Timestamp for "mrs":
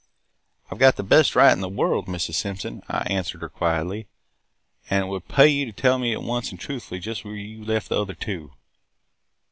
2.07-2.33